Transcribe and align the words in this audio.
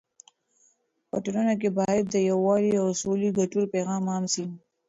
په 1.09 1.17
ټولنه 1.23 1.53
کې 1.61 1.69
باید 1.79 2.03
د 2.09 2.15
یووالي 2.29 2.73
او 2.81 2.87
سولې 3.01 3.29
ګټور 3.37 3.65
پیغام 3.73 4.03
عام 4.11 4.23
سي. 4.33 4.45